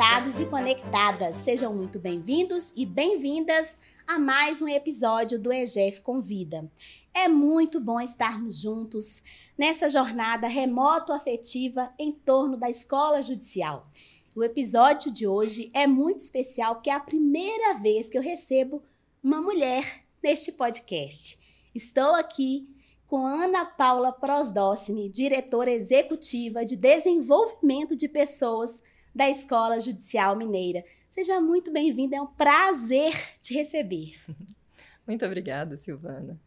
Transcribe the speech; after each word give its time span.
conectados 0.00 0.40
e 0.40 0.46
conectadas. 0.46 1.36
Sejam 1.36 1.74
muito 1.74 1.98
bem-vindos 1.98 2.72
e 2.74 2.86
bem-vindas 2.86 3.78
a 4.06 4.18
mais 4.18 4.62
um 4.62 4.66
episódio 4.66 5.38
do 5.38 5.52
EGF 5.52 6.00
Convida. 6.00 6.72
É 7.12 7.28
muito 7.28 7.78
bom 7.78 8.00
estarmos 8.00 8.58
juntos 8.58 9.22
nessa 9.58 9.90
jornada 9.90 10.48
remoto-afetiva 10.48 11.92
em 11.98 12.12
torno 12.12 12.56
da 12.56 12.70
escola 12.70 13.20
judicial. 13.20 13.90
O 14.34 14.42
episódio 14.42 15.12
de 15.12 15.26
hoje 15.26 15.68
é 15.74 15.86
muito 15.86 16.20
especial 16.20 16.76
porque 16.76 16.88
é 16.88 16.94
a 16.94 17.00
primeira 17.00 17.74
vez 17.74 18.08
que 18.08 18.16
eu 18.16 18.22
recebo 18.22 18.82
uma 19.22 19.42
mulher 19.42 20.02
neste 20.22 20.50
podcast. 20.50 21.38
Estou 21.74 22.14
aqui 22.14 22.66
com 23.06 23.26
Ana 23.26 23.66
Paula 23.66 24.12
Prosdócime, 24.12 25.10
diretora 25.10 25.70
executiva 25.70 26.64
de 26.64 26.74
desenvolvimento 26.74 27.94
de 27.94 28.08
pessoas 28.08 28.82
da 29.14 29.28
Escola 29.28 29.78
Judicial 29.78 30.36
Mineira. 30.36 30.84
Seja 31.08 31.40
muito 31.40 31.72
bem-vinda, 31.72 32.16
é 32.16 32.22
um 32.22 32.26
prazer 32.26 33.12
te 33.40 33.54
receber. 33.54 34.14
Muito 35.06 35.26
obrigada, 35.26 35.76
Silvana. 35.76 36.40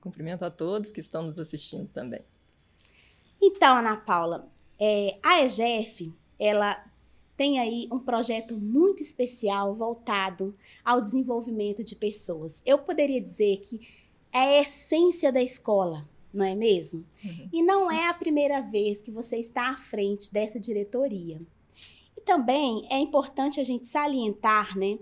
Cumprimento 0.00 0.44
a 0.44 0.50
todos 0.50 0.90
que 0.90 0.98
estão 0.98 1.22
nos 1.22 1.38
assistindo 1.38 1.88
também. 1.88 2.22
Então, 3.40 3.76
Ana 3.76 3.96
Paula, 3.96 4.50
é, 4.76 5.18
a 5.22 5.44
EGF, 5.44 6.12
ela 6.36 6.84
tem 7.36 7.60
aí 7.60 7.88
um 7.92 8.00
projeto 8.00 8.56
muito 8.56 9.00
especial 9.00 9.76
voltado 9.76 10.56
ao 10.84 11.00
desenvolvimento 11.00 11.84
de 11.84 11.94
pessoas. 11.94 12.60
Eu 12.66 12.78
poderia 12.78 13.20
dizer 13.20 13.58
que 13.58 13.86
é 14.32 14.58
a 14.58 14.60
essência 14.62 15.30
da 15.30 15.40
escola, 15.40 16.08
não 16.34 16.44
é 16.44 16.56
mesmo? 16.56 17.06
Uhum. 17.24 17.48
E 17.52 17.62
não 17.62 17.92
é 17.92 18.08
a 18.08 18.14
primeira 18.14 18.60
vez 18.60 19.00
que 19.00 19.12
você 19.12 19.36
está 19.36 19.70
à 19.70 19.76
frente 19.76 20.32
dessa 20.32 20.58
diretoria 20.58 21.40
também 22.20 22.86
é 22.90 22.98
importante 22.98 23.60
a 23.60 23.64
gente 23.64 23.86
salientar, 23.88 24.76
né, 24.78 24.98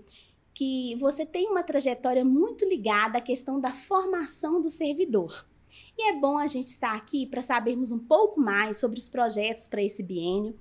que 0.53 0.95
você 0.95 1.25
tem 1.25 1.47
uma 1.49 1.63
trajetória 1.63 2.25
muito 2.25 2.65
ligada 2.65 3.19
à 3.19 3.21
questão 3.21 3.59
da 3.59 3.71
formação 3.71 4.61
do 4.61 4.69
servidor. 4.69 5.45
E 5.97 6.09
é 6.09 6.13
bom 6.13 6.37
a 6.37 6.47
gente 6.47 6.67
estar 6.67 6.95
aqui 6.95 7.25
para 7.25 7.41
sabermos 7.41 7.91
um 7.91 7.99
pouco 7.99 8.39
mais 8.39 8.77
sobre 8.77 8.99
os 8.99 9.09
projetos 9.09 9.67
para 9.67 9.83
esse 9.83 10.01
biênio. 10.01 10.57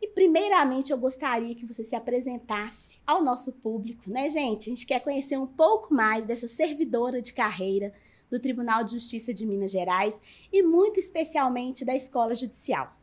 E 0.00 0.08
primeiramente 0.08 0.92
eu 0.92 0.98
gostaria 0.98 1.54
que 1.54 1.66
você 1.66 1.82
se 1.82 1.96
apresentasse 1.96 2.98
ao 3.06 3.22
nosso 3.22 3.52
público, 3.52 4.10
né, 4.10 4.28
gente? 4.28 4.68
A 4.68 4.74
gente 4.74 4.86
quer 4.86 5.00
conhecer 5.00 5.38
um 5.38 5.46
pouco 5.46 5.94
mais 5.94 6.26
dessa 6.26 6.46
servidora 6.46 7.22
de 7.22 7.32
carreira 7.32 7.92
do 8.30 8.38
Tribunal 8.38 8.84
de 8.84 8.92
Justiça 8.92 9.32
de 9.32 9.46
Minas 9.46 9.70
Gerais 9.70 10.20
e 10.52 10.62
muito 10.62 10.98
especialmente 10.98 11.84
da 11.84 11.94
Escola 11.94 12.34
Judicial. 12.34 12.94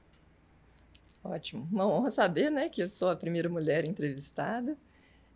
Ótimo. 1.23 1.67
Uma 1.71 1.87
honra 1.87 2.09
saber 2.09 2.49
né, 2.49 2.69
que 2.69 2.81
eu 2.81 2.87
sou 2.87 3.09
a 3.09 3.15
primeira 3.15 3.47
mulher 3.47 3.87
entrevistada 3.87 4.77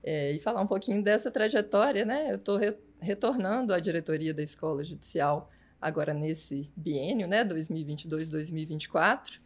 é, 0.04 0.32
e 0.32 0.40
falar 0.40 0.62
um 0.62 0.68
pouquinho 0.68 1.04
dessa 1.04 1.30
trajetória. 1.30 2.06
Né? 2.06 2.32
Eu 2.32 2.38
estou 2.38 2.58
re 2.58 2.76
retornando 2.98 3.74
à 3.74 3.80
diretoria 3.80 4.34
da 4.34 4.42
Escola 4.42 4.84
Judicial 4.84 5.52
agora 5.80 6.14
nesse 6.14 6.72
biênio, 6.76 7.28
né, 7.28 7.44
2022-2024. 7.46 9.40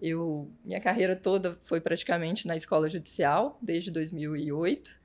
Eu, 0.00 0.50
minha 0.64 0.80
carreira 0.80 1.16
toda 1.16 1.58
foi 1.62 1.80
praticamente 1.80 2.46
na 2.46 2.56
Escola 2.56 2.88
Judicial, 2.88 3.58
desde 3.60 3.90
2008, 3.90 4.98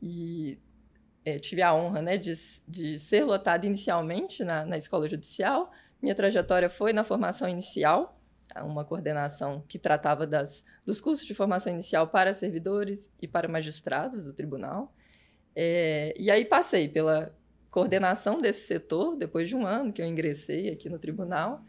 e 0.00 0.58
é, 1.24 1.38
tive 1.38 1.60
a 1.60 1.74
honra 1.74 2.00
né, 2.00 2.16
de, 2.16 2.32
de 2.66 2.98
ser 2.98 3.24
lotada 3.24 3.66
inicialmente 3.66 4.44
na, 4.44 4.64
na 4.64 4.76
Escola 4.76 5.08
Judicial. 5.08 5.70
Minha 6.00 6.14
trajetória 6.14 6.70
foi 6.70 6.92
na 6.92 7.02
formação 7.02 7.48
inicial, 7.48 8.15
uma 8.62 8.84
coordenação 8.84 9.64
que 9.68 9.78
tratava 9.78 10.26
das, 10.26 10.64
dos 10.84 11.00
cursos 11.00 11.26
de 11.26 11.34
formação 11.34 11.72
inicial 11.72 12.08
para 12.08 12.32
servidores 12.32 13.10
e 13.20 13.28
para 13.28 13.48
magistrados 13.48 14.24
do 14.24 14.32
tribunal. 14.32 14.94
É, 15.54 16.14
e 16.18 16.30
aí 16.30 16.44
passei 16.44 16.88
pela 16.88 17.34
coordenação 17.70 18.38
desse 18.38 18.66
setor, 18.66 19.16
depois 19.16 19.48
de 19.48 19.56
um 19.56 19.66
ano 19.66 19.92
que 19.92 20.00
eu 20.00 20.06
ingressei 20.06 20.70
aqui 20.70 20.88
no 20.88 20.98
tribunal, 20.98 21.62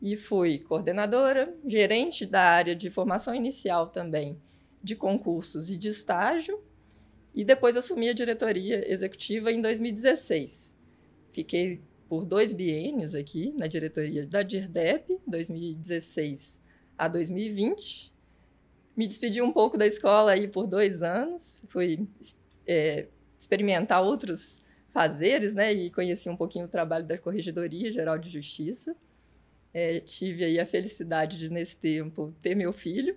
e 0.00 0.16
fui 0.16 0.58
coordenadora, 0.58 1.54
gerente 1.64 2.26
da 2.26 2.42
área 2.42 2.74
de 2.74 2.90
formação 2.90 3.34
inicial 3.34 3.86
também, 3.86 4.38
de 4.82 4.94
concursos 4.94 5.70
e 5.70 5.78
de 5.78 5.88
estágio, 5.88 6.62
e 7.34 7.44
depois 7.44 7.76
assumi 7.76 8.08
a 8.08 8.12
diretoria 8.12 8.84
executiva 8.92 9.50
em 9.50 9.60
2016. 9.60 10.78
Fiquei 11.32 11.80
por 12.08 12.24
dois 12.24 12.52
biênios 12.52 13.14
aqui 13.14 13.54
na 13.58 13.66
diretoria 13.66 14.26
da 14.26 14.42
DIRDEP, 14.42 15.18
2016 15.26 16.60
a 16.96 17.08
2020. 17.08 18.12
Me 18.96 19.06
despedi 19.06 19.42
um 19.42 19.50
pouco 19.50 19.76
da 19.76 19.86
escola 19.86 20.32
aí 20.32 20.46
por 20.46 20.66
dois 20.66 21.02
anos, 21.02 21.62
fui 21.66 22.06
é, 22.66 23.08
experimentar 23.38 24.02
outros 24.02 24.64
fazeres, 24.88 25.54
né, 25.54 25.72
e 25.72 25.90
conheci 25.90 26.28
um 26.28 26.36
pouquinho 26.36 26.66
o 26.66 26.68
trabalho 26.68 27.04
da 27.04 27.18
Corregedoria 27.18 27.90
Geral 27.90 28.16
de 28.16 28.30
Justiça. 28.30 28.94
É, 29.72 29.98
tive 29.98 30.44
aí 30.44 30.60
a 30.60 30.66
felicidade 30.66 31.36
de, 31.36 31.50
nesse 31.50 31.76
tempo, 31.76 32.32
ter 32.40 32.54
meu 32.54 32.72
filho. 32.72 33.16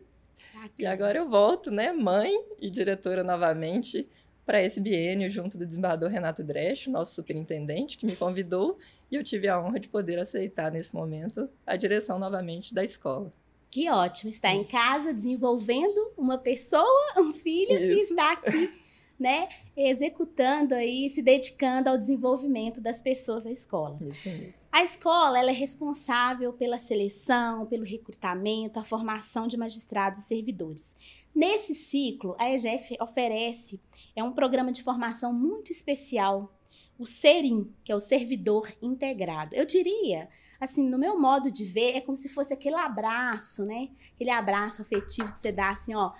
Ah, 0.55 0.67
e 0.79 0.87
agora 0.87 1.19
eu 1.19 1.29
volto, 1.29 1.69
né, 1.69 1.91
mãe 1.91 2.33
e 2.59 2.67
diretora 2.67 3.23
novamente, 3.23 4.09
para 4.47 4.63
esse 4.63 4.79
biênio 4.79 5.29
junto 5.29 5.57
do 5.57 5.65
desembargador 5.65 6.09
Renato 6.09 6.41
Dresch, 6.41 6.87
nosso 6.87 7.13
superintendente, 7.13 7.97
que 7.97 8.05
me 8.05 8.15
convidou, 8.15 8.77
e 9.11 9.15
eu 9.15 9.23
tive 9.23 9.49
a 9.49 9.61
honra 9.61 9.77
de 9.77 9.89
poder 9.89 10.17
aceitar 10.17 10.71
nesse 10.71 10.95
momento 10.95 11.49
a 11.65 11.75
direção 11.75 12.17
novamente 12.17 12.73
da 12.73 12.81
escola. 12.81 13.33
Que 13.69 13.89
ótimo, 13.89 14.29
estar 14.29 14.53
Isso. 14.53 14.61
em 14.61 14.63
casa 14.63 15.13
desenvolvendo 15.13 16.13
uma 16.17 16.37
pessoa, 16.37 17.13
um 17.17 17.33
filho, 17.33 17.73
Isso. 17.73 17.99
e 17.99 17.99
estar 17.99 18.31
aqui, 18.31 18.76
né, 19.19 19.49
executando 19.75 20.75
aí, 20.75 21.09
se 21.09 21.21
dedicando 21.21 21.89
ao 21.89 21.97
desenvolvimento 21.97 22.79
das 22.79 23.01
pessoas 23.01 23.43
da 23.43 23.51
escola. 23.51 23.97
Isso 24.01 24.29
mesmo. 24.29 24.67
A 24.71 24.83
escola, 24.83 25.39
ela 25.39 25.49
é 25.49 25.53
responsável 25.53 26.53
pela 26.53 26.77
seleção, 26.77 27.65
pelo 27.65 27.83
recrutamento, 27.83 28.79
a 28.79 28.83
formação 28.83 29.47
de 29.47 29.57
magistrados 29.57 30.21
e 30.21 30.23
servidores. 30.23 30.95
Nesse 31.33 31.75
ciclo, 31.75 32.35
a 32.39 32.51
EGF 32.51 32.97
oferece 32.99 33.79
é 34.15 34.23
um 34.23 34.31
programa 34.31 34.71
de 34.71 34.81
formação 34.83 35.31
muito 35.31 35.71
especial, 35.71 36.51
o 36.97 37.05
SERIM, 37.05 37.71
que 37.83 37.91
é 37.91 37.95
o 37.95 37.99
Servidor 37.99 38.71
Integrado. 38.81 39.55
Eu 39.55 39.65
diria, 39.65 40.29
assim, 40.59 40.87
no 40.87 40.97
meu 40.97 41.19
modo 41.19 41.51
de 41.51 41.63
ver, 41.65 41.97
é 41.97 42.01
como 42.01 42.17
se 42.17 42.29
fosse 42.29 42.53
aquele 42.53 42.75
abraço, 42.75 43.65
né? 43.65 43.89
Aquele 44.15 44.31
abraço 44.31 44.81
afetivo 44.81 45.31
que 45.31 45.39
você 45.39 45.51
dá 45.51 45.69
assim, 45.69 45.93
ó, 45.95 46.11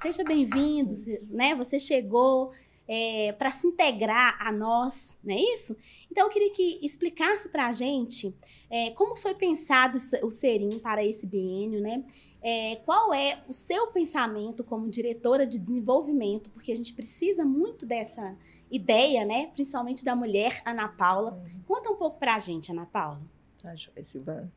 seja 0.00 0.24
bem-vindo, 0.24 0.94
né? 1.32 1.54
Você 1.54 1.78
chegou, 1.78 2.52
é, 2.88 3.32
para 3.32 3.50
se 3.50 3.66
integrar 3.66 4.36
a 4.40 4.50
nós, 4.50 5.16
não 5.22 5.34
é 5.34 5.40
isso? 5.54 5.76
Então, 6.10 6.26
eu 6.26 6.30
queria 6.30 6.50
que 6.50 6.78
explicasse 6.82 7.48
para 7.48 7.68
a 7.68 7.72
gente 7.72 8.34
é, 8.68 8.90
como 8.90 9.16
foi 9.16 9.34
pensado 9.34 9.98
o 10.22 10.30
Serim 10.30 10.78
para 10.78 11.04
esse 11.04 11.26
biênio, 11.26 11.80
né? 11.80 12.04
É, 12.42 12.76
qual 12.84 13.14
é 13.14 13.42
o 13.48 13.52
seu 13.52 13.86
pensamento 13.88 14.64
como 14.64 14.90
diretora 14.90 15.46
de 15.46 15.58
desenvolvimento, 15.58 16.50
porque 16.50 16.72
a 16.72 16.76
gente 16.76 16.92
precisa 16.92 17.44
muito 17.44 17.86
dessa 17.86 18.36
ideia, 18.72 19.24
né? 19.24 19.50
Principalmente 19.54 20.04
da 20.04 20.16
mulher, 20.16 20.62
Ana 20.64 20.88
Paula. 20.88 21.32
Uhum. 21.32 21.62
Conta 21.66 21.90
um 21.90 21.96
pouco 21.96 22.18
para 22.18 22.34
a 22.34 22.38
gente, 22.38 22.72
Ana 22.72 22.86
Paula. 22.86 23.20
Ah, 23.64 23.76
joia, 23.76 24.02
Silvana. 24.02 24.52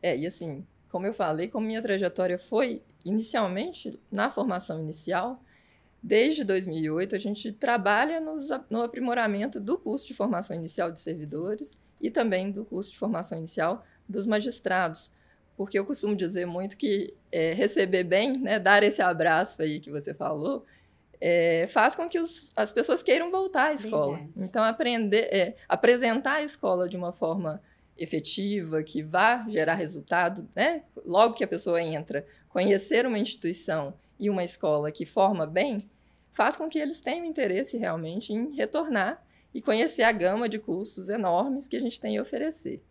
É, 0.00 0.16
e 0.16 0.26
assim, 0.26 0.66
como 0.90 1.06
eu 1.06 1.12
falei, 1.12 1.48
como 1.48 1.66
minha 1.66 1.82
trajetória 1.82 2.38
foi 2.38 2.82
inicialmente 3.04 3.98
na 4.10 4.30
formação 4.30 4.80
inicial, 4.80 5.40
Desde 6.06 6.44
2008, 6.44 7.16
a 7.16 7.18
gente 7.18 7.50
trabalha 7.50 8.20
nos, 8.20 8.48
no 8.70 8.82
aprimoramento 8.82 9.58
do 9.58 9.76
curso 9.76 10.06
de 10.06 10.14
formação 10.14 10.54
inicial 10.54 10.92
de 10.92 11.00
servidores 11.00 11.76
e 12.00 12.12
também 12.12 12.52
do 12.52 12.64
curso 12.64 12.92
de 12.92 12.96
formação 12.96 13.36
inicial 13.36 13.84
dos 14.08 14.24
magistrados. 14.24 15.10
Porque 15.56 15.76
eu 15.76 15.84
costumo 15.84 16.14
dizer 16.14 16.46
muito 16.46 16.76
que 16.76 17.12
é, 17.32 17.52
receber 17.54 18.04
bem, 18.04 18.38
né, 18.38 18.56
dar 18.60 18.84
esse 18.84 19.02
abraço 19.02 19.60
aí 19.60 19.80
que 19.80 19.90
você 19.90 20.14
falou, 20.14 20.64
é, 21.20 21.66
faz 21.68 21.94
com 21.94 22.08
que 22.08 22.18
os, 22.18 22.52
as 22.56 22.72
pessoas 22.72 23.02
queiram 23.02 23.30
voltar 23.30 23.66
à 23.66 23.72
escola. 23.72 24.16
Verdade. 24.16 24.32
Então, 24.36 24.64
aprender, 24.64 25.28
é, 25.32 25.56
apresentar 25.68 26.34
a 26.34 26.42
escola 26.42 26.88
de 26.88 26.96
uma 26.96 27.12
forma 27.12 27.62
efetiva, 27.96 28.82
que 28.82 29.02
vá 29.02 29.46
gerar 29.48 29.74
resultado, 29.74 30.48
né? 30.54 30.82
logo 31.06 31.34
que 31.34 31.44
a 31.44 31.48
pessoa 31.48 31.80
entra, 31.80 32.26
conhecer 32.48 33.06
uma 33.06 33.18
instituição 33.18 33.94
e 34.18 34.28
uma 34.28 34.44
escola 34.44 34.92
que 34.92 35.06
forma 35.06 35.46
bem, 35.46 35.88
faz 36.32 36.56
com 36.56 36.68
que 36.68 36.78
eles 36.78 37.00
tenham 37.00 37.24
interesse 37.24 37.78
realmente 37.78 38.32
em 38.32 38.54
retornar 38.54 39.24
e 39.54 39.62
conhecer 39.62 40.02
a 40.02 40.12
gama 40.12 40.48
de 40.48 40.58
cursos 40.58 41.08
enormes 41.08 41.66
que 41.66 41.76
a 41.76 41.80
gente 41.80 41.98
tem 41.98 42.18
a 42.18 42.22
oferecer. 42.22 42.82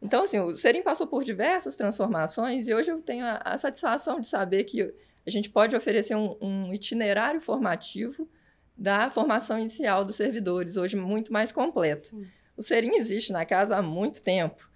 Então, 0.00 0.22
assim, 0.22 0.38
o 0.38 0.56
Serim 0.56 0.82
passou 0.82 1.06
por 1.06 1.24
diversas 1.24 1.76
transformações 1.76 2.68
e 2.68 2.74
hoje 2.74 2.90
eu 2.90 3.02
tenho 3.02 3.26
a, 3.26 3.42
a 3.44 3.58
satisfação 3.58 4.20
de 4.20 4.26
saber 4.26 4.64
que 4.64 4.94
a 5.26 5.30
gente 5.30 5.50
pode 5.50 5.76
oferecer 5.76 6.14
um, 6.14 6.36
um, 6.40 6.72
itinerário 6.72 7.40
formativo 7.40 8.28
da 8.76 9.10
formação 9.10 9.58
inicial 9.58 10.04
dos 10.04 10.16
servidores, 10.16 10.76
hoje 10.76 10.96
muito 10.96 11.32
mais 11.32 11.52
completo. 11.52 12.02
Sim. 12.02 12.26
O 12.56 12.62
Serim 12.62 12.96
existe 12.96 13.32
na 13.32 13.44
casa 13.44 13.76
há 13.76 13.82
muito 13.82 14.22
tempo, 14.22 14.68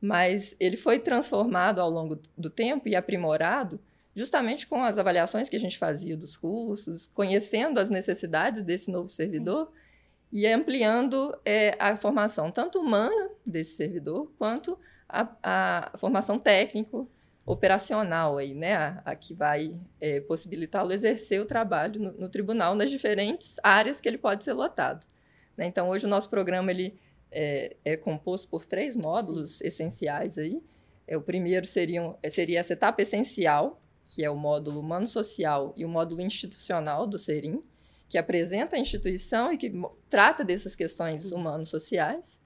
mas 0.00 0.54
ele 0.60 0.76
foi 0.76 0.98
transformado 0.98 1.80
ao 1.80 1.90
longo 1.90 2.18
do 2.36 2.50
tempo 2.50 2.88
e 2.88 2.94
aprimorado 2.94 3.80
justamente 4.14 4.66
com 4.66 4.82
as 4.82 4.98
avaliações 4.98 5.48
que 5.48 5.56
a 5.56 5.60
gente 5.60 5.76
fazia 5.76 6.16
dos 6.16 6.36
cursos, 6.36 7.08
conhecendo 7.08 7.80
as 7.80 7.90
necessidades 7.90 8.62
desse 8.62 8.90
novo 8.90 9.08
servidor 9.08 9.66
Sim. 9.66 9.72
e 10.32 10.46
ampliando 10.46 11.36
é, 11.44 11.76
a 11.78 11.96
formação 11.96 12.50
tanto 12.52 12.78
humana 12.80 13.30
desse 13.44 13.76
servidor 13.76 14.30
quanto 14.38 14.78
a, 15.08 15.28
a 15.42 15.98
formação 15.98 16.38
técnico 16.38 17.08
operacional 17.46 18.38
aí, 18.38 18.54
né, 18.54 18.74
a, 18.74 19.02
a 19.04 19.16
que 19.16 19.34
vai 19.34 19.78
é, 20.00 20.20
possibilitá-lo 20.20 20.92
exercer 20.92 21.40
o 21.40 21.44
trabalho 21.44 22.00
no, 22.00 22.12
no, 22.12 22.28
tribunal 22.28 22.74
nas 22.74 22.90
diferentes 22.90 23.56
áreas 23.62 24.00
que 24.00 24.08
ele 24.08 24.16
pode 24.16 24.44
ser 24.44 24.54
lotado. 24.54 25.06
Né? 25.56 25.66
Então, 25.66 25.90
hoje 25.90 26.06
o 26.06 26.08
nosso 26.08 26.30
programa 26.30 26.70
ele 26.70 26.98
é, 27.30 27.76
é 27.84 27.96
composto 27.96 28.48
por 28.48 28.64
três 28.64 28.96
módulos 28.96 29.58
Sim. 29.58 29.66
essenciais 29.66 30.38
aí. 30.38 30.62
É, 31.06 31.16
o 31.16 31.20
primeiro 31.20 31.66
seria, 31.66 32.14
seria 32.30 32.60
essa 32.60 32.72
etapa 32.72 33.02
essencial, 33.02 33.80
que 34.02 34.24
é 34.24 34.30
o 34.30 34.36
módulo 34.36 34.80
humano-social 34.80 35.74
e 35.76 35.84
o 35.84 35.88
módulo 35.88 36.22
institucional 36.22 37.06
do 37.06 37.18
SERIM, 37.18 37.60
que 38.08 38.16
apresenta 38.16 38.76
a 38.76 38.78
instituição 38.78 39.52
e 39.52 39.58
que 39.58 39.72
trata 40.08 40.44
dessas 40.44 40.74
questões 40.74 41.30
humano-sociais. 41.30 42.40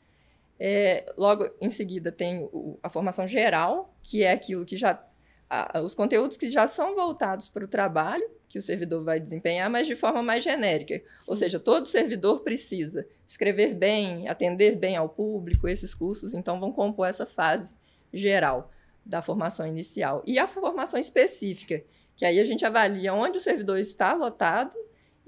É, 0.61 1.13
logo 1.17 1.49
em 1.61 1.71
seguida 1.71 2.11
tem 2.11 2.49
o, 2.53 2.79
a 2.83 2.89
formação 2.89 3.27
geral, 3.27 3.95
que 4.03 4.23
é 4.23 4.33
aquilo 4.33 4.65
que 4.65 4.77
já. 4.77 5.03
A, 5.49 5.81
os 5.81 5.95
conteúdos 5.95 6.37
que 6.37 6.49
já 6.49 6.67
são 6.67 6.95
voltados 6.95 7.49
para 7.49 7.65
o 7.65 7.69
trabalho 7.69 8.29
que 8.49 8.59
o 8.59 8.63
servidor 8.63 9.05
vai 9.05 9.21
desempenhar, 9.21 9.71
mas 9.71 9.87
de 9.87 9.95
forma 9.95 10.23
mais 10.23 10.43
genérica. 10.43 10.99
Sim. 11.21 11.31
Ou 11.31 11.37
seja, 11.37 11.61
todo 11.61 11.87
servidor 11.87 12.41
precisa 12.41 13.07
escrever 13.27 13.75
bem, 13.75 14.27
atender 14.27 14.77
bem 14.77 14.97
ao 14.97 15.09
público, 15.09 15.69
esses 15.69 15.95
cursos, 15.95 16.33
então 16.33 16.59
vão 16.59 16.73
compor 16.73 17.07
essa 17.07 17.27
fase 17.27 17.75
geral 18.13 18.71
da 19.05 19.21
formação 19.21 19.67
inicial. 19.67 20.23
E 20.27 20.39
a 20.39 20.47
formação 20.47 20.99
específica, 20.99 21.83
que 22.17 22.25
aí 22.25 22.41
a 22.41 22.45
gente 22.45 22.65
avalia 22.65 23.13
onde 23.13 23.39
o 23.39 23.41
servidor 23.41 23.79
está 23.79 24.15
lotado 24.15 24.77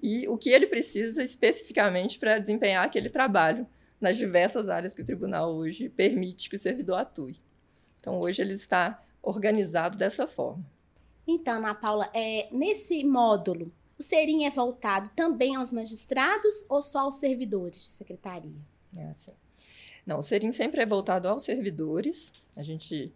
e 0.03 0.27
o 0.27 0.39
que 0.39 0.51
ele 0.51 0.67
precisa 0.67 1.23
especificamente 1.23 2.19
para 2.19 2.39
desempenhar 2.39 2.85
aquele 2.85 3.11
trabalho 3.11 3.67
nas 4.01 4.17
diversas 4.17 4.69
áreas 4.69 4.95
que 4.95 5.03
o 5.03 5.05
tribunal 5.05 5.55
hoje 5.55 5.89
permite 5.89 6.49
que 6.49 6.57
o 6.57 6.59
servidor 6.59 6.99
atue. 6.99 7.37
Então, 7.99 8.19
hoje 8.19 8.41
ele 8.41 8.55
está 8.55 9.03
organizado 9.23 9.99
dessa 9.99 10.27
forma. 10.27 10.65
Então, 11.27 11.57
Ana 11.57 11.75
Paula, 11.75 12.11
é, 12.15 12.49
nesse 12.51 13.05
módulo, 13.05 13.73
o 13.99 14.03
SERIM 14.03 14.45
é 14.45 14.51
voltado 14.51 15.11
também 15.15 15.57
aos 15.57 15.73
magistrados 15.73 16.65
ou 16.69 16.81
só 16.81 17.01
aos 17.01 17.17
servidores 17.17 17.81
de 17.81 17.89
secretaria? 17.89 18.57
É 18.97 19.05
assim. 19.11 19.33
Não, 20.07 20.19
o 20.19 20.23
SERIM 20.23 20.51
sempre 20.53 20.81
é 20.81 20.87
voltado 20.87 21.29
aos 21.29 21.43
servidores. 21.43 22.33
A 22.57 22.63
gente 22.63 23.13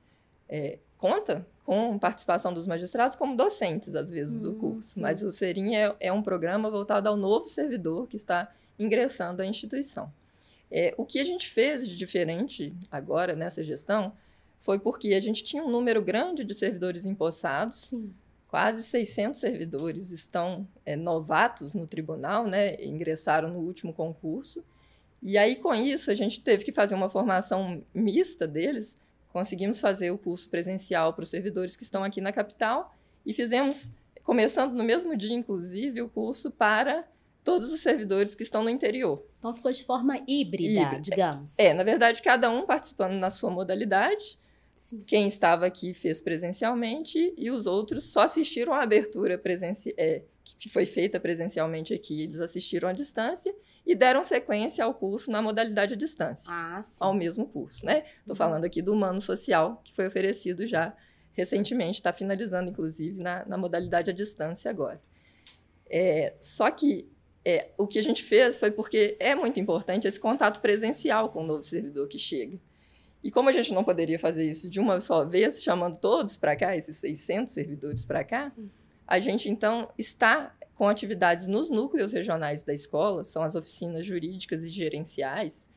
é, 0.48 0.78
conta 0.98 1.46
com 1.64 1.98
participação 1.98 2.52
dos 2.52 2.66
magistrados 2.66 3.16
como 3.16 3.34
docentes, 3.36 3.94
às 3.94 4.10
vezes, 4.10 4.40
do 4.40 4.52
hum, 4.52 4.58
curso. 4.58 4.94
Sim. 4.94 5.00
Mas 5.00 5.22
o 5.22 5.30
SERIM 5.30 5.74
é, 5.74 5.96
é 5.98 6.12
um 6.12 6.22
programa 6.22 6.70
voltado 6.70 7.08
ao 7.08 7.16
novo 7.16 7.48
servidor 7.48 8.06
que 8.06 8.16
está 8.16 8.52
ingressando 8.78 9.42
à 9.42 9.46
instituição. 9.46 10.12
É, 10.76 10.92
o 10.96 11.06
que 11.06 11.20
a 11.20 11.24
gente 11.24 11.48
fez 11.48 11.88
de 11.88 11.96
diferente 11.96 12.74
agora 12.90 13.36
nessa 13.36 13.62
gestão 13.62 14.12
foi 14.58 14.76
porque 14.76 15.14
a 15.14 15.20
gente 15.20 15.44
tinha 15.44 15.62
um 15.62 15.70
número 15.70 16.02
grande 16.02 16.42
de 16.42 16.52
servidores 16.52 17.06
empossados. 17.06 17.90
Sim. 17.90 18.12
Quase 18.48 18.82
600 18.82 19.38
servidores 19.38 20.10
estão 20.10 20.66
é, 20.84 20.96
novatos 20.96 21.74
no 21.74 21.86
tribunal, 21.86 22.48
né? 22.48 22.74
Ingressaram 22.84 23.50
no 23.50 23.60
último 23.60 23.92
concurso. 23.92 24.66
E 25.22 25.38
aí, 25.38 25.54
com 25.54 25.72
isso, 25.72 26.10
a 26.10 26.14
gente 26.14 26.40
teve 26.40 26.64
que 26.64 26.72
fazer 26.72 26.96
uma 26.96 27.08
formação 27.08 27.84
mista 27.94 28.44
deles. 28.48 28.96
Conseguimos 29.32 29.78
fazer 29.78 30.10
o 30.10 30.18
curso 30.18 30.50
presencial 30.50 31.14
para 31.14 31.22
os 31.22 31.30
servidores 31.30 31.76
que 31.76 31.84
estão 31.84 32.02
aqui 32.02 32.20
na 32.20 32.32
capital 32.32 32.92
e 33.24 33.32
fizemos, 33.32 33.92
começando 34.24 34.72
no 34.72 34.82
mesmo 34.82 35.16
dia, 35.16 35.36
inclusive, 35.36 36.02
o 36.02 36.08
curso 36.08 36.50
para 36.50 37.06
todos 37.44 37.70
os 37.70 37.80
servidores 37.80 38.34
que 38.34 38.42
estão 38.42 38.64
no 38.64 38.70
interior. 38.70 39.22
Então 39.38 39.52
ficou 39.52 39.70
de 39.70 39.84
forma 39.84 40.18
híbrida, 40.26 40.80
híbrida. 40.80 41.00
digamos. 41.00 41.56
É, 41.58 41.74
na 41.74 41.84
verdade, 41.84 42.22
cada 42.22 42.50
um 42.50 42.64
participando 42.64 43.12
na 43.12 43.28
sua 43.28 43.50
modalidade. 43.50 44.38
Sim. 44.74 45.04
Quem 45.06 45.28
estava 45.28 45.66
aqui 45.66 45.94
fez 45.94 46.20
presencialmente 46.20 47.32
e 47.36 47.50
os 47.50 47.66
outros 47.66 48.04
só 48.04 48.22
assistiram 48.22 48.72
à 48.72 48.82
abertura 48.82 49.38
presencial, 49.38 49.94
é, 49.96 50.22
que 50.58 50.68
foi 50.68 50.84
feita 50.84 51.20
presencialmente 51.20 51.94
aqui. 51.94 52.22
Eles 52.22 52.40
assistiram 52.40 52.88
à 52.88 52.92
distância 52.92 53.54
e 53.86 53.94
deram 53.94 54.24
sequência 54.24 54.84
ao 54.84 54.94
curso 54.94 55.30
na 55.30 55.40
modalidade 55.40 55.94
à 55.94 55.96
distância. 55.96 56.50
Ah, 56.50 56.82
ao 56.98 57.14
mesmo 57.14 57.46
curso, 57.46 57.84
né? 57.86 58.04
Estou 58.20 58.30
uhum. 58.30 58.36
falando 58.36 58.64
aqui 58.64 58.82
do 58.82 58.92
Humano 58.92 59.20
Social, 59.20 59.80
que 59.84 59.94
foi 59.94 60.06
oferecido 60.06 60.66
já 60.66 60.96
recentemente, 61.32 61.98
está 61.98 62.12
finalizando, 62.12 62.70
inclusive, 62.70 63.22
na, 63.22 63.44
na 63.44 63.58
modalidade 63.58 64.10
à 64.10 64.14
distância 64.14 64.70
agora. 64.70 65.00
É, 65.90 66.34
só 66.40 66.70
que 66.70 67.08
é, 67.44 67.68
o 67.76 67.86
que 67.86 67.98
a 67.98 68.02
gente 68.02 68.22
fez 68.22 68.58
foi 68.58 68.70
porque 68.70 69.16
é 69.20 69.34
muito 69.34 69.60
importante 69.60 70.08
esse 70.08 70.18
contato 70.18 70.60
presencial 70.60 71.28
com 71.28 71.42
o 71.42 71.46
novo 71.46 71.62
servidor 71.62 72.08
que 72.08 72.18
chega. 72.18 72.58
E 73.22 73.30
como 73.30 73.48
a 73.48 73.52
gente 73.52 73.72
não 73.72 73.84
poderia 73.84 74.18
fazer 74.18 74.46
isso 74.46 74.68
de 74.68 74.80
uma 74.80 75.00
só 75.00 75.24
vez, 75.24 75.62
chamando 75.62 75.98
todos 75.98 76.36
para 76.36 76.56
cá, 76.56 76.76
esses 76.76 76.96
600 76.98 77.52
servidores 77.52 78.04
para 78.04 78.22
cá, 78.24 78.48
Sim. 78.48 78.70
a 79.06 79.18
gente 79.18 79.48
então 79.48 79.88
está 79.96 80.54
com 80.74 80.88
atividades 80.88 81.46
nos 81.46 81.70
núcleos 81.70 82.12
regionais 82.12 82.64
da 82.64 82.72
escola, 82.72 83.24
são 83.24 83.42
as 83.42 83.56
oficinas 83.56 84.04
jurídicas 84.04 84.62
e 84.64 84.68
gerenciais, 84.68 85.70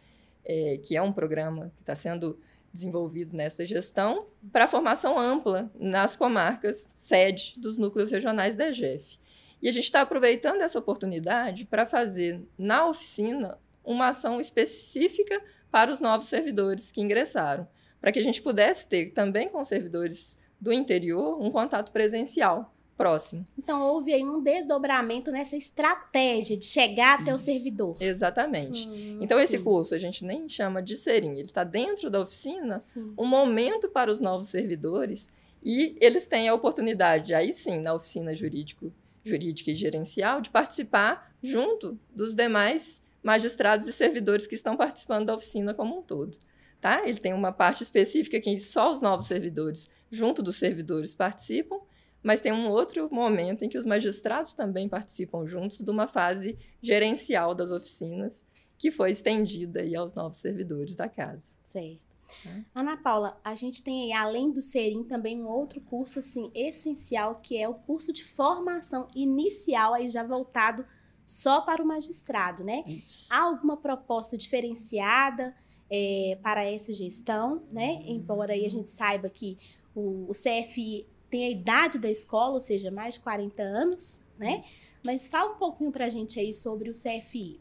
é, 0.44 0.78
que 0.84 0.96
é 0.96 1.02
um 1.02 1.14
programa 1.14 1.72
que 1.76 1.82
está 1.82 1.96
sendo 1.96 2.40
desenvolvido 2.74 3.36
nesta 3.36 3.66
gestão, 3.66 4.28
para 4.52 4.68
formação 4.68 5.20
ampla 5.20 5.72
nas 5.80 6.16
comarcas 6.16 6.76
sede 6.96 7.56
dos 7.58 7.78
núcleos 7.78 8.12
regionais 8.12 8.56
da 8.56 8.70
EGEF. 8.70 9.20
E 9.62 9.68
a 9.68 9.72
gente 9.72 9.86
está 9.86 10.02
aproveitando 10.02 10.62
essa 10.62 10.80
oportunidade 10.80 11.66
para 11.66 11.86
fazer 11.86 12.42
na 12.58 12.88
oficina 12.88 13.58
uma 13.84 14.10
ação 14.10 14.40
específica 14.40 15.42
para 15.72 15.92
os 15.92 16.00
novos 16.00 16.28
servidores 16.28 16.92
que 16.92 17.02
ingressaram, 17.02 17.68
para 18.00 18.12
que 18.12 18.20
a 18.20 18.24
gente 18.24 18.42
pudesse 18.42 18.88
ter 18.88 19.12
também 19.12 19.50
com 19.50 19.64
servidores 19.64 20.38
do 20.60 20.74
interior 20.74 21.42
um 21.42 21.50
contato 21.50 21.92
presencial 21.92 22.74
próximo. 22.98 23.46
Então 23.58 23.82
houve 23.84 24.12
aí 24.12 24.24
um 24.24 24.42
desdobramento 24.42 25.32
nessa 25.32 25.56
estratégia 25.56 26.58
de 26.58 26.66
chegar 26.66 27.20
até 27.20 27.32
Isso. 27.32 27.36
o 27.36 27.46
servidor. 27.46 27.96
Exatamente. 28.00 28.88
Hum, 28.90 29.20
então 29.22 29.38
sim. 29.38 29.44
esse 29.44 29.60
curso 29.60 29.94
a 29.94 29.98
gente 30.00 30.26
nem 30.26 30.50
chama 30.50 30.82
de 30.82 30.96
serim, 30.96 31.34
ele 31.34 31.44
está 31.44 31.64
dentro 31.64 32.10
da 32.10 32.20
oficina, 32.20 32.80
sim. 32.80 33.14
um 33.18 33.26
momento 33.26 33.88
para 33.90 34.12
os 34.12 34.20
novos 34.20 34.48
servidores 34.48 35.30
e 35.64 35.96
eles 36.02 36.28
têm 36.28 36.48
a 36.50 36.54
oportunidade 36.54 37.36
aí 37.36 37.54
sim 37.54 37.80
na 37.80 37.94
oficina 37.94 38.36
jurídico 38.36 38.92
jurídica 39.28 39.72
e 39.72 39.76
gerencial 39.76 40.42
de 40.42 40.50
participar 40.50 41.36
junto 41.44 42.00
dos 42.14 42.34
demais 42.34 43.02
magistrados 43.22 43.88
e 43.88 43.94
servidores 43.94 44.48
que 44.48 44.56
estão 44.56 44.78
participando 44.78 45.28
da 45.28 45.36
oficina 45.36 45.74
como 45.74 46.00
um 46.00 46.02
todo. 46.02 46.38
Tá? 46.80 47.08
Ele 47.08 47.20
tem 47.20 47.34
uma 47.34 47.52
parte 47.52 47.84
específica 47.84 48.40
que 48.40 48.60
só 48.60 48.92
os 48.92 49.02
novos 49.02 49.28
servidores, 49.28 49.90
junto 50.12 50.42
dos 50.42 50.58
servidores, 50.58 51.16
participam, 51.16 51.80
mas 52.24 52.40
tem 52.40 52.52
um 52.52 52.70
outro 52.70 53.10
momento 53.12 53.64
em 53.64 53.70
que 53.70 53.78
os 53.78 53.86
magistrados 53.86 54.54
também 54.54 54.88
participam 54.88 55.46
juntos 55.46 55.80
de 55.80 55.90
uma 55.90 56.08
fase 56.08 56.58
gerencial 56.82 57.56
das 57.56 57.72
oficinas, 57.72 58.46
que 58.78 58.92
foi 58.92 59.12
estendida 59.12 59.82
aí 59.82 59.96
aos 59.96 60.14
novos 60.14 60.38
servidores 60.38 60.96
da 60.96 61.10
casa. 61.10 61.56
Certo. 61.64 62.07
É. 62.46 62.62
Ana 62.76 62.98
Paula, 62.98 63.40
a 63.44 63.56
gente 63.56 63.82
tem 63.82 64.06
aí, 64.06 64.14
além 64.14 64.52
do 64.52 64.62
Serim, 64.62 65.04
também 65.04 65.42
um 65.42 65.48
outro 65.48 65.80
curso, 65.82 66.20
assim, 66.20 66.52
essencial, 66.54 67.36
que 67.36 67.58
é 67.58 67.68
o 67.68 67.74
curso 67.74 68.12
de 68.12 68.24
formação 68.24 69.08
inicial, 69.16 69.94
aí 69.94 70.10
já 70.10 70.24
voltado 70.24 70.86
só 71.26 71.62
para 71.62 71.84
o 71.84 71.86
magistrado, 71.86 72.64
né? 72.64 72.84
Isso. 72.88 73.26
Há 73.30 73.44
alguma 73.44 73.78
proposta 73.78 74.38
diferenciada 74.38 75.56
é, 75.90 76.38
para 76.42 76.64
essa 76.64 76.94
gestão, 76.94 77.64
né? 77.72 78.02
Embora 78.06 78.54
aí 78.54 78.66
a 78.66 78.70
gente 78.70 78.90
saiba 78.90 79.30
que 79.30 79.58
o, 79.94 80.30
o 80.30 80.32
CFI 80.32 81.06
tem 81.30 81.46
a 81.46 81.50
idade 81.50 82.00
da 82.00 82.10
escola, 82.10 82.54
ou 82.54 82.60
seja, 82.60 82.90
mais 82.90 83.16
de 83.16 83.20
40 83.22 83.62
anos, 83.62 84.22
né? 84.38 84.60
Isso. 84.60 84.94
Mas 85.04 85.28
fala 85.28 85.54
um 85.54 85.58
pouquinho 85.58 85.92
para 85.92 86.06
a 86.06 86.10
gente 86.10 86.40
aí 86.40 86.54
sobre 86.54 86.90
o 86.90 86.94
CFI. 86.94 87.60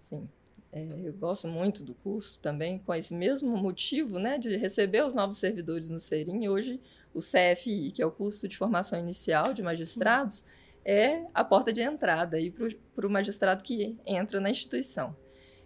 Sim. 0.00 0.28
É, 0.74 0.84
eu 1.04 1.12
gosto 1.12 1.46
muito 1.46 1.84
do 1.84 1.94
curso 1.94 2.40
também, 2.40 2.80
com 2.80 2.92
esse 2.92 3.14
mesmo 3.14 3.56
motivo 3.56 4.18
né, 4.18 4.36
de 4.36 4.56
receber 4.56 5.04
os 5.04 5.14
novos 5.14 5.36
servidores 5.36 5.88
no 5.88 6.00
SERIM. 6.00 6.48
Hoje, 6.48 6.80
o 7.14 7.20
CFI, 7.20 7.92
que 7.92 8.02
é 8.02 8.06
o 8.06 8.10
curso 8.10 8.48
de 8.48 8.56
formação 8.56 8.98
inicial 8.98 9.52
de 9.52 9.62
magistrados, 9.62 10.44
é 10.84 11.22
a 11.32 11.44
porta 11.44 11.72
de 11.72 11.80
entrada 11.80 12.36
para 12.92 13.06
o 13.06 13.10
magistrado 13.10 13.62
que 13.62 13.96
entra 14.04 14.40
na 14.40 14.50
instituição. 14.50 15.16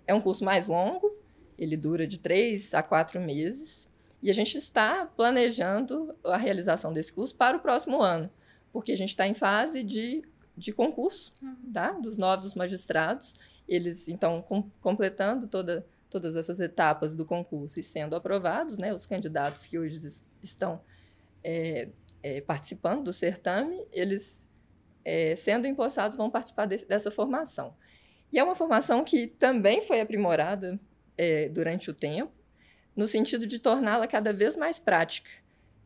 É 0.07 0.12
um 0.12 0.21
curso 0.21 0.45
mais 0.45 0.67
longo, 0.67 1.17
ele 1.57 1.75
dura 1.75 2.07
de 2.07 2.21
três 2.21 2.75
a 2.75 2.83
quatro 2.83 3.19
meses, 3.19 3.88
e 4.23 4.29
a 4.29 4.35
gente 4.35 4.59
está 4.59 5.07
planejando 5.07 6.15
a 6.23 6.37
realização 6.37 6.93
desse 6.93 7.15
curso 7.15 7.35
para 7.35 7.57
o 7.57 7.61
próximo 7.61 8.03
ano, 8.03 8.29
porque 8.71 8.93
a 8.93 8.97
gente 8.97 9.11
está 9.11 9.27
em 9.27 9.33
fase 9.33 9.83
de, 9.83 10.23
de 10.55 10.71
concurso 10.71 11.33
uhum. 11.43 11.73
tá, 11.73 11.93
dos 11.93 12.19
novos 12.19 12.55
magistrados 12.55 13.35
eles, 13.68 14.08
então, 14.08 14.40
com, 14.40 14.62
completando 14.80 15.46
toda, 15.46 15.87
todas 16.08 16.37
essas 16.37 16.58
etapas 16.58 17.14
do 17.14 17.26
concurso 17.26 17.78
e 17.78 17.82
sendo 17.82 18.16
aprovados, 18.16 18.78
né, 18.78 18.94
os 18.94 19.04
candidatos 19.04 19.66
que 19.66 19.78
hoje 19.78 19.98
estão 20.42 20.80
é, 21.44 21.88
é, 22.22 22.40
participando 22.40 23.04
do 23.04 23.12
certame, 23.12 23.87
eles, 23.92 24.48
é, 25.04 25.37
sendo 25.37 25.66
empossados, 25.66 26.16
vão 26.16 26.30
participar 26.30 26.66
dessa 26.66 27.10
formação. 27.10 27.75
E 28.32 28.38
é 28.38 28.44
uma 28.44 28.54
formação 28.54 29.04
que 29.04 29.26
também 29.26 29.82
foi 29.82 30.00
aprimorada 30.00 30.78
é, 31.16 31.48
durante 31.48 31.90
o 31.90 31.94
tempo, 31.94 32.32
no 32.96 33.06
sentido 33.06 33.46
de 33.46 33.58
torná-la 33.58 34.06
cada 34.06 34.32
vez 34.32 34.56
mais 34.56 34.78
prática. 34.78 35.30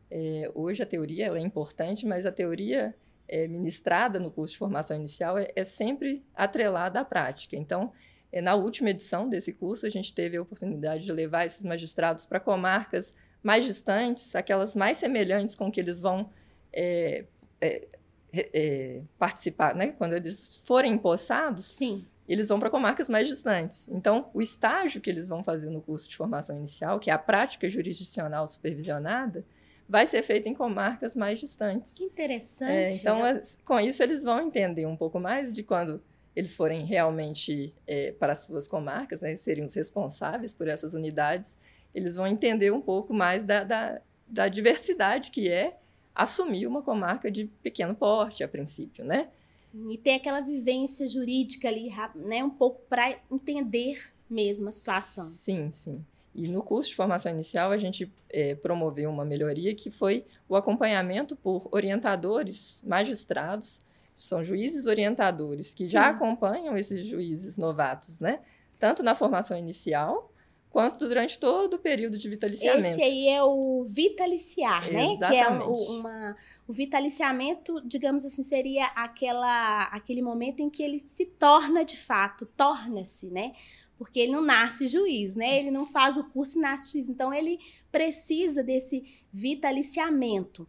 É, 0.09 0.49
hoje 0.53 0.81
a 0.83 0.85
teoria 0.85 1.27
é 1.27 1.39
importante, 1.39 2.05
mas 2.05 2.25
a 2.25 2.31
teoria 2.31 2.95
é, 3.27 3.47
ministrada 3.47 4.19
no 4.19 4.31
curso 4.31 4.53
de 4.53 4.59
formação 4.59 4.97
inicial 4.97 5.37
é, 5.37 5.51
é 5.55 5.63
sempre 5.63 6.23
atrelada 6.35 6.99
à 6.99 7.05
prática. 7.05 7.55
Então, 7.55 7.91
é, 8.31 8.41
na 8.41 8.55
última 8.55 8.89
edição 8.89 9.29
desse 9.29 9.53
curso, 9.53 9.85
a 9.85 9.89
gente 9.89 10.13
teve 10.13 10.37
a 10.37 10.41
oportunidade 10.41 11.05
de 11.05 11.11
levar 11.11 11.45
esses 11.45 11.63
magistrados 11.63 12.25
para 12.25 12.39
comarcas 12.39 13.15
mais 13.43 13.65
distantes, 13.65 14.35
aquelas 14.35 14.73
mais 14.73 14.97
semelhantes 14.97 15.55
com 15.55 15.71
que 15.71 15.79
eles 15.79 15.99
vão 15.99 16.29
é, 16.71 17.25
é, 17.61 17.87
é, 18.33 19.01
participar, 19.19 19.75
né? 19.75 19.91
Quando 19.91 20.13
eles 20.13 20.59
forem 20.65 20.93
empossados, 20.93 21.65
Sim. 21.65 22.05
eles 22.27 22.49
vão 22.49 22.59
para 22.59 22.69
comarcas 22.69 23.07
mais 23.07 23.27
distantes. 23.27 23.87
Então, 23.89 24.29
o 24.33 24.41
estágio 24.41 24.99
que 24.99 25.09
eles 25.09 25.29
vão 25.29 25.43
fazer 25.43 25.69
no 25.69 25.81
curso 25.81 26.09
de 26.09 26.17
formação 26.17 26.57
inicial, 26.57 26.99
que 26.99 27.11
é 27.11 27.13
a 27.13 27.19
prática 27.19 27.69
jurisdicional 27.69 28.47
supervisionada, 28.47 29.45
vai 29.93 30.07
ser 30.07 30.23
feito 30.23 30.49
em 30.49 30.55
comarcas 30.55 31.15
mais 31.15 31.39
distantes. 31.39 31.93
Que 31.93 32.05
interessante. 32.05 32.71
É, 32.71 32.89
então, 32.89 33.19
com 33.63 33.79
isso, 33.79 34.01
eles 34.01 34.23
vão 34.23 34.41
entender 34.41 34.87
um 34.87 34.97
pouco 34.97 35.19
mais 35.19 35.53
de 35.53 35.61
quando 35.61 36.01
eles 36.35 36.55
forem 36.55 36.83
realmente 36.83 37.71
é, 37.85 38.11
para 38.13 38.33
as 38.33 38.39
suas 38.39 38.67
comarcas, 38.67 39.21
né, 39.21 39.35
seriam 39.35 39.67
os 39.67 39.75
responsáveis 39.75 40.51
por 40.51 40.67
essas 40.67 40.95
unidades, 40.95 41.59
eles 41.93 42.15
vão 42.15 42.25
entender 42.25 42.71
um 42.71 42.81
pouco 42.81 43.13
mais 43.13 43.43
da, 43.43 43.63
da, 43.63 44.01
da 44.27 44.47
diversidade 44.47 45.29
que 45.29 45.47
é 45.47 45.77
assumir 46.15 46.65
uma 46.65 46.81
comarca 46.81 47.29
de 47.29 47.45
pequeno 47.61 47.93
porte, 47.93 48.43
a 48.43 48.47
princípio, 48.47 49.05
né? 49.05 49.29
Sim, 49.69 49.91
e 49.91 49.97
ter 49.99 50.15
aquela 50.15 50.41
vivência 50.41 51.07
jurídica 51.07 51.67
ali, 51.67 51.91
né, 52.15 52.43
um 52.43 52.49
pouco 52.49 52.81
para 52.89 53.15
entender 53.29 54.11
mesmo 54.27 54.69
a 54.69 54.71
situação. 54.71 55.27
Sim, 55.27 55.69
sim. 55.69 56.03
E 56.35 56.47
no 56.47 56.63
curso 56.63 56.89
de 56.89 56.95
formação 56.95 57.31
inicial, 57.31 57.71
a 57.71 57.77
gente 57.77 58.11
é, 58.29 58.55
promoveu 58.55 59.09
uma 59.09 59.23
melhoria 59.23 59.75
que 59.75 59.91
foi 59.91 60.25
o 60.49 60.55
acompanhamento 60.55 61.35
por 61.35 61.67
orientadores 61.71 62.81
magistrados, 62.85 63.79
são 64.17 64.43
juízes 64.43 64.87
orientadores, 64.87 65.73
que 65.73 65.85
Sim. 65.85 65.91
já 65.91 66.09
acompanham 66.09 66.77
esses 66.77 67.05
juízes 67.05 67.57
novatos, 67.57 68.19
né? 68.19 68.39
Tanto 68.79 69.03
na 69.03 69.13
formação 69.13 69.57
inicial, 69.57 70.33
quanto 70.73 71.07
durante 71.07 71.37
todo 71.37 71.75
o 71.75 71.77
período 71.77 72.17
de 72.17 72.27
vitaliciamento. 72.27 72.87
Esse 72.87 73.01
aí 73.03 73.27
é 73.27 73.43
o 73.43 73.85
vitaliciar, 73.87 74.91
né? 74.91 75.13
Exatamente. 75.13 75.29
Que 75.29 75.37
é 75.37 75.67
o, 75.67 75.73
uma, 75.91 76.35
o 76.67 76.73
vitaliciamento, 76.73 77.79
digamos 77.85 78.25
assim, 78.25 78.41
seria 78.41 78.85
aquela, 78.87 79.83
aquele 79.83 80.23
momento 80.23 80.61
em 80.61 80.71
que 80.71 80.81
ele 80.81 80.97
se 80.97 81.27
torna 81.27 81.85
de 81.85 81.95
fato, 81.95 82.47
torna-se, 82.57 83.27
né? 83.27 83.53
Porque 83.97 84.19
ele 84.19 84.31
não 84.31 84.41
nasce 84.41 84.87
juiz, 84.87 85.35
né? 85.35 85.59
Ele 85.59 85.71
não 85.71 85.85
faz 85.85 86.17
o 86.17 86.23
curso 86.25 86.57
e 86.57 86.61
nasce 86.61 86.91
juiz. 86.91 87.09
Então, 87.09 87.33
ele 87.33 87.59
precisa 87.91 88.63
desse 88.63 89.03
vitaliciamento. 89.31 90.67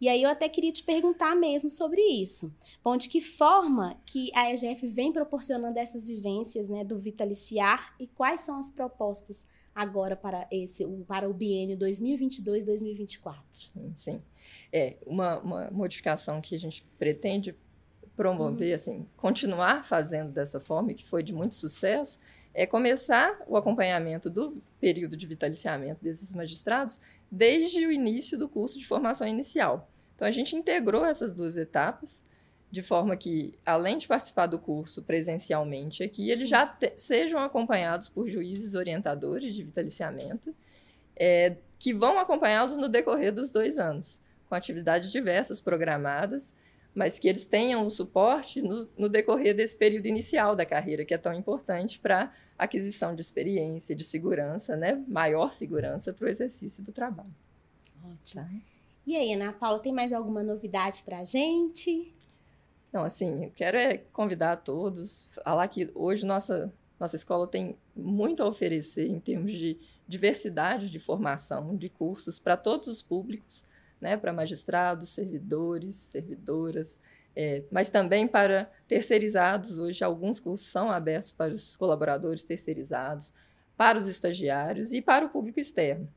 E 0.00 0.08
aí 0.08 0.22
eu 0.22 0.28
até 0.28 0.48
queria 0.48 0.72
te 0.72 0.82
perguntar 0.82 1.34
mesmo 1.34 1.70
sobre 1.70 2.00
isso. 2.00 2.54
Bom, 2.82 2.96
de 2.96 3.08
que 3.08 3.20
forma 3.20 3.96
que 4.04 4.30
a 4.34 4.52
EGF 4.52 4.86
vem 4.86 5.12
proporcionando 5.12 5.78
essas 5.78 6.04
vivências 6.04 6.68
né, 6.68 6.84
do 6.84 6.98
vitaliciar 6.98 7.94
e 7.98 8.06
quais 8.06 8.42
são 8.42 8.58
as 8.58 8.70
propostas 8.70 9.46
agora 9.74 10.14
para 10.14 10.46
esse 10.52 10.86
para 11.06 11.28
o 11.28 11.32
biênio 11.32 11.78
2022-2024? 11.78 13.34
Sim. 13.94 14.22
É, 14.72 14.98
uma, 15.06 15.38
uma 15.38 15.70
modificação 15.70 16.40
que 16.40 16.54
a 16.54 16.58
gente 16.58 16.86
pretende 16.98 17.56
promover, 18.16 18.72
hum. 18.72 18.74
assim, 18.74 19.08
continuar 19.16 19.84
fazendo 19.84 20.30
dessa 20.30 20.60
forma, 20.60 20.92
e 20.92 20.94
que 20.94 21.06
foi 21.06 21.22
de 21.22 21.32
muito 21.32 21.54
sucesso, 21.54 22.20
é 22.54 22.66
começar 22.66 23.42
o 23.48 23.56
acompanhamento 23.56 24.30
do 24.30 24.62
período 24.80 25.16
de 25.16 25.26
vitaliciamento 25.26 26.02
desses 26.02 26.34
magistrados 26.34 27.00
desde 27.30 27.84
o 27.84 27.90
início 27.90 28.38
do 28.38 28.48
curso 28.48 28.78
de 28.78 28.86
formação 28.86 29.26
inicial. 29.26 29.90
Então, 30.14 30.28
a 30.28 30.30
gente 30.30 30.54
integrou 30.54 31.04
essas 31.04 31.32
duas 31.32 31.56
etapas, 31.56 32.22
de 32.70 32.82
forma 32.82 33.16
que, 33.16 33.54
além 33.66 33.98
de 33.98 34.06
participar 34.06 34.46
do 34.46 34.58
curso 34.58 35.02
presencialmente 35.02 36.02
aqui, 36.02 36.30
eles 36.30 36.48
já 36.48 36.66
te, 36.66 36.92
sejam 36.96 37.40
acompanhados 37.40 38.08
por 38.08 38.28
juízes 38.28 38.74
orientadores 38.74 39.54
de 39.54 39.64
vitaliciamento, 39.64 40.54
é, 41.16 41.56
que 41.78 41.92
vão 41.92 42.18
acompanhá-los 42.18 42.76
no 42.76 42.88
decorrer 42.88 43.32
dos 43.32 43.50
dois 43.50 43.78
anos, 43.78 44.22
com 44.48 44.54
atividades 44.54 45.10
diversas 45.10 45.60
programadas, 45.60 46.54
mas 46.94 47.18
que 47.18 47.28
eles 47.28 47.44
tenham 47.44 47.84
o 47.84 47.90
suporte 47.90 48.62
no, 48.62 48.88
no 48.96 49.08
decorrer 49.08 49.54
desse 49.54 49.76
período 49.76 50.06
inicial 50.06 50.54
da 50.54 50.64
carreira, 50.64 51.04
que 51.04 51.12
é 51.12 51.18
tão 51.18 51.34
importante 51.34 51.98
para 51.98 52.30
aquisição 52.56 53.14
de 53.14 53.20
experiência, 53.20 53.96
de 53.96 54.04
segurança, 54.04 54.76
né? 54.76 55.02
maior 55.08 55.52
segurança 55.52 56.12
para 56.12 56.26
o 56.26 56.28
exercício 56.28 56.84
do 56.84 56.92
trabalho. 56.92 57.34
Ótimo. 58.04 58.42
Tá? 58.42 58.50
E 59.06 59.16
aí, 59.16 59.34
Ana 59.34 59.52
Paula, 59.52 59.80
tem 59.80 59.92
mais 59.92 60.12
alguma 60.12 60.42
novidade 60.42 61.02
para 61.04 61.18
a 61.18 61.24
gente? 61.24 62.14
Não, 62.92 63.02
assim, 63.02 63.44
eu 63.44 63.50
quero 63.50 63.76
é 63.76 63.98
convidar 63.98 64.52
a 64.52 64.56
todos, 64.56 65.32
falar 65.44 65.66
que 65.66 65.88
hoje 65.94 66.24
nossa, 66.24 66.72
nossa 66.98 67.16
escola 67.16 67.46
tem 67.46 67.76
muito 67.94 68.42
a 68.42 68.46
oferecer 68.46 69.08
em 69.08 69.18
termos 69.18 69.52
de 69.52 69.78
diversidade 70.06 70.88
de 70.88 70.98
formação, 71.00 71.76
de 71.76 71.88
cursos 71.88 72.38
para 72.38 72.56
todos 72.56 72.88
os 72.88 73.02
públicos, 73.02 73.64
né, 74.00 74.16
para 74.16 74.32
magistrados, 74.32 75.08
servidores, 75.10 75.96
servidoras, 75.96 77.00
é, 77.34 77.62
mas 77.70 77.88
também 77.88 78.26
para 78.26 78.70
terceirizados. 78.86 79.78
Hoje, 79.78 80.04
alguns 80.04 80.38
cursos 80.38 80.66
são 80.66 80.90
abertos 80.90 81.32
para 81.32 81.52
os 81.52 81.76
colaboradores 81.76 82.44
terceirizados, 82.44 83.34
para 83.76 83.98
os 83.98 84.06
estagiários 84.06 84.92
e 84.92 85.02
para 85.02 85.26
o 85.26 85.30
público 85.30 85.58
externo. 85.58 86.08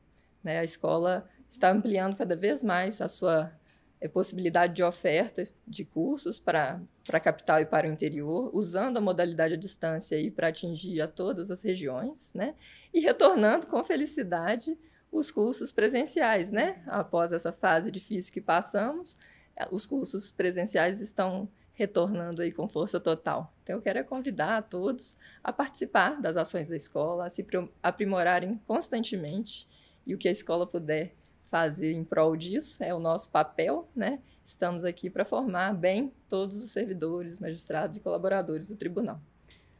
Né? 0.42 0.58
A 0.58 0.64
escola 0.64 1.28
está 1.48 1.70
ampliando 1.70 2.16
cada 2.16 2.36
vez 2.36 2.62
mais 2.62 3.00
a 3.00 3.08
sua 3.08 3.52
é, 4.00 4.06
possibilidade 4.06 4.74
de 4.74 4.82
oferta 4.82 5.44
de 5.66 5.84
cursos 5.84 6.38
para 6.38 6.80
a 7.12 7.20
capital 7.20 7.60
e 7.60 7.66
para 7.66 7.88
o 7.88 7.90
interior, 7.90 8.50
usando 8.54 8.96
a 8.96 9.00
modalidade 9.00 9.54
à 9.54 9.56
distância 9.56 10.16
para 10.30 10.48
atingir 10.48 11.00
a 11.00 11.08
todas 11.08 11.50
as 11.50 11.62
regiões, 11.62 12.32
né? 12.34 12.54
E 12.94 13.00
retornando 13.00 13.66
com 13.66 13.82
felicidade 13.82 14.78
os 15.10 15.30
cursos 15.30 15.72
presenciais, 15.72 16.50
né? 16.50 16.82
Após 16.86 17.32
essa 17.32 17.52
fase 17.52 17.90
difícil 17.90 18.32
que 18.32 18.40
passamos, 18.40 19.18
é, 19.56 19.66
os 19.70 19.86
cursos 19.86 20.30
presenciais 20.30 21.00
estão 21.00 21.48
retornando 21.72 22.42
aí 22.42 22.50
com 22.50 22.68
força 22.68 22.98
total. 22.98 23.54
Então, 23.62 23.76
eu 23.76 23.82
quero 23.82 24.04
convidar 24.04 24.58
a 24.58 24.62
todos 24.62 25.16
a 25.42 25.52
participar 25.52 26.20
das 26.20 26.36
ações 26.36 26.68
da 26.68 26.76
escola, 26.76 27.26
a 27.26 27.30
se 27.30 27.46
aprimorarem 27.82 28.54
constantemente 28.66 29.68
e 30.04 30.14
o 30.14 30.18
que 30.18 30.28
a 30.28 30.32
escola 30.32 30.66
puder 30.66 31.14
fazer 31.44 31.92
em 31.92 32.04
prol 32.04 32.36
disso, 32.36 32.82
é 32.82 32.92
o 32.92 32.98
nosso 32.98 33.30
papel, 33.30 33.88
né? 33.94 34.20
Estamos 34.44 34.84
aqui 34.84 35.08
para 35.08 35.24
formar 35.24 35.72
bem 35.74 36.12
todos 36.28 36.62
os 36.62 36.70
servidores, 36.70 37.38
magistrados 37.38 37.96
e 37.96 38.00
colaboradores 38.00 38.68
do 38.68 38.76
tribunal. 38.76 39.20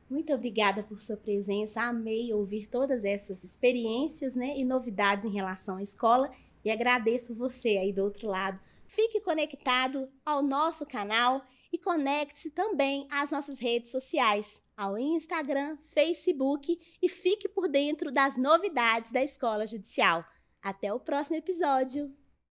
Muito 0.08 0.32
obrigada 0.32 0.82
por 0.82 1.00
sua 1.00 1.16
presença. 1.16 1.82
Amei 1.82 2.32
ouvir 2.32 2.66
todas 2.66 3.04
essas 3.04 3.44
experiências 3.44 4.34
né, 4.34 4.56
e 4.56 4.64
novidades 4.64 5.24
em 5.24 5.30
relação 5.30 5.76
à 5.76 5.82
escola 5.82 6.30
e 6.64 6.70
agradeço 6.70 7.34
você 7.34 7.76
aí 7.76 7.92
do 7.92 8.02
outro 8.02 8.28
lado. 8.28 8.58
Fique 8.86 9.20
conectado 9.20 10.08
ao 10.24 10.42
nosso 10.42 10.86
canal 10.86 11.42
e 11.70 11.78
conecte-se 11.78 12.50
também 12.50 13.06
às 13.10 13.30
nossas 13.30 13.58
redes 13.58 13.90
sociais, 13.90 14.62
ao 14.74 14.98
Instagram, 14.98 15.76
Facebook 15.82 16.78
e 17.02 17.08
fique 17.08 17.48
por 17.48 17.68
dentro 17.68 18.10
das 18.10 18.36
novidades 18.36 19.12
da 19.12 19.22
Escola 19.22 19.66
Judicial. 19.66 20.24
Até 20.62 20.92
o 20.92 20.98
próximo 20.98 21.36
episódio! 21.36 22.06